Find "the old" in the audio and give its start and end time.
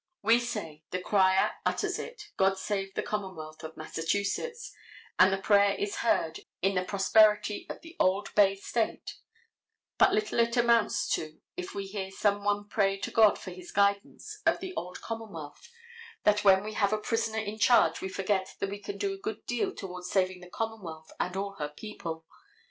7.81-8.33, 14.59-15.01